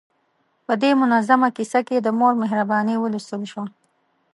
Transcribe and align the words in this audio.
په 0.65 0.73
دې 0.81 0.91
منظومه 1.01 1.47
کیسه 1.57 1.79
کې 1.87 1.95
د 2.01 2.07
مور 2.19 2.33
مهرباني 2.41 2.95
ولوستل 2.99 3.41
شوه. 3.51 3.65